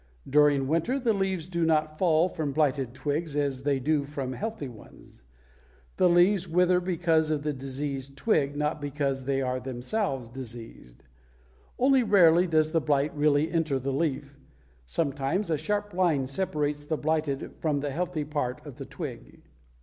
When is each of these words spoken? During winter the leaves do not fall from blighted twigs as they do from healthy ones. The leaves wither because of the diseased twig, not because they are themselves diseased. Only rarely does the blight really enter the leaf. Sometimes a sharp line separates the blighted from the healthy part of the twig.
During 0.27 0.67
winter 0.67 0.99
the 0.99 1.13
leaves 1.13 1.47
do 1.47 1.63
not 1.63 1.99
fall 1.99 2.27
from 2.27 2.53
blighted 2.53 2.95
twigs 2.95 3.35
as 3.35 3.61
they 3.61 3.79
do 3.79 4.03
from 4.03 4.33
healthy 4.33 4.67
ones. 4.67 5.21
The 5.97 6.09
leaves 6.09 6.47
wither 6.47 6.79
because 6.79 7.29
of 7.29 7.43
the 7.43 7.53
diseased 7.53 8.17
twig, 8.17 8.55
not 8.55 8.81
because 8.81 9.25
they 9.25 9.43
are 9.43 9.59
themselves 9.59 10.27
diseased. 10.27 11.03
Only 11.77 12.01
rarely 12.01 12.47
does 12.47 12.71
the 12.71 12.81
blight 12.81 13.15
really 13.15 13.51
enter 13.51 13.77
the 13.77 13.93
leaf. 13.93 14.39
Sometimes 14.87 15.51
a 15.51 15.55
sharp 15.59 15.93
line 15.93 16.25
separates 16.25 16.83
the 16.83 16.97
blighted 16.97 17.51
from 17.59 17.81
the 17.81 17.91
healthy 17.91 18.23
part 18.23 18.65
of 18.65 18.77
the 18.77 18.85
twig. 18.85 19.43